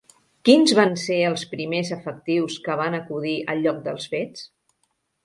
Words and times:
Quins 0.47 0.71
van 0.77 0.93
ser 1.01 1.17
els 1.31 1.43
primers 1.51 1.91
efectius 1.97 2.55
que 2.69 2.79
van 2.81 2.97
acudir 3.01 3.35
al 3.55 3.63
lloc 3.67 3.79
dels 3.89 4.09
fets? 4.15 4.49